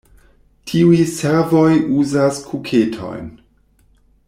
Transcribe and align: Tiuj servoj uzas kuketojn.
Tiuj 0.69 1.01
servoj 1.17 1.67
uzas 2.05 2.41
kuketojn. 2.49 3.31